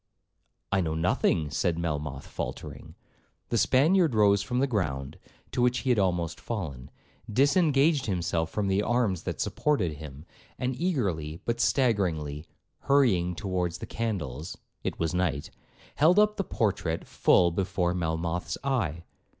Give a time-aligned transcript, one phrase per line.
[0.71, 2.95] '—'I know nothing,' said Melmoth faultering.
[3.49, 5.19] The Spaniard rose from the ground,
[5.51, 6.89] to which he had almost fallen,
[7.31, 10.25] disengaged himself from the arms that supported him,
[10.57, 12.47] and eagerly, but staggeringly,
[12.79, 15.51] hurrying towards the candles, (it was night),
[15.97, 19.03] held up the portrait full before Melmoth's eye.